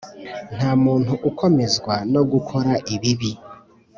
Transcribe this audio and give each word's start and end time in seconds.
nta 0.55 0.71
muntu 0.83 1.11
ukomezwa 1.29 1.95
no 2.13 2.21
gukora 2.31 2.71
ibibi, 2.93 3.31